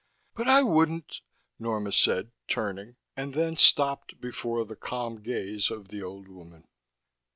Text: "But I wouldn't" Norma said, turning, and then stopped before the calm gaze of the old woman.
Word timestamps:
"But 0.33 0.47
I 0.47 0.63
wouldn't" 0.63 1.21
Norma 1.59 1.91
said, 1.91 2.31
turning, 2.47 2.95
and 3.15 3.35
then 3.35 3.55
stopped 3.55 4.19
before 4.19 4.65
the 4.65 4.75
calm 4.75 5.21
gaze 5.21 5.69
of 5.69 5.89
the 5.89 6.01
old 6.01 6.27
woman. 6.27 6.67